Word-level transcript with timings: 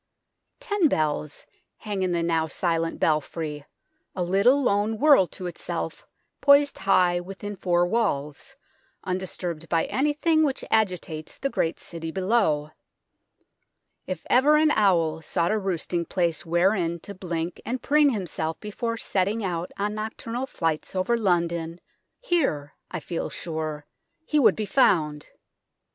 Ten 0.59 0.87
bells 0.87 1.45
hang 1.77 2.01
in 2.01 2.11
the 2.11 2.23
now 2.23 2.47
silent 2.47 2.99
belfry, 2.99 3.65
a 4.15 4.23
little 4.23 4.63
lone 4.63 4.97
world 4.97 5.31
to 5.33 5.45
itself 5.45 6.07
poised 6.41 6.79
high 6.79 7.19
within 7.19 7.55
four 7.55 7.85
walls, 7.85 8.55
undisturbed 9.03 9.69
by 9.69 9.85
anything 9.85 10.41
which 10.43 10.65
agitates 10.71 11.37
the 11.37 11.51
great 11.51 11.79
city 11.79 12.09
below. 12.09 12.71
If 14.07 14.25
ever 14.27 14.57
an 14.57 14.71
owl 14.71 15.21
sought 15.21 15.51
a 15.51 15.59
roosting 15.59 16.05
place 16.05 16.47
wherein 16.47 16.99
to 17.01 17.13
blink 17.13 17.61
and 17.63 17.83
preen 17.83 18.09
himself 18.09 18.59
before 18.59 18.97
setting 18.97 19.43
out 19.43 19.71
on 19.77 19.93
nocturnal 19.93 20.47
flights 20.47 20.95
over 20.95 21.15
London, 21.15 21.79
here, 22.19 22.73
I 22.89 22.99
feel 22.99 23.29
sure, 23.29 23.85
he 24.25 24.39
would 24.39 24.55
be 24.55 24.65
found. 24.65 25.27